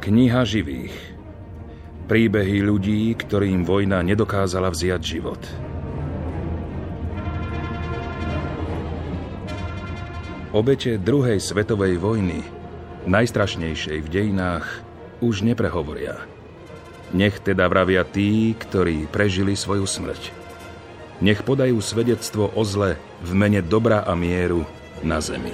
[0.00, 0.96] Kniha živých.
[2.08, 5.36] Príbehy ľudí, ktorým vojna nedokázala vziať život.
[10.56, 12.40] Obete druhej svetovej vojny,
[13.04, 14.64] najstrašnejšej v dejinách,
[15.20, 16.16] už neprehovoria.
[17.12, 20.32] Nech teda vravia tí, ktorí prežili svoju smrť.
[21.20, 24.64] Nech podajú svedectvo o zle v mene dobra a mieru
[25.04, 25.52] na zemi.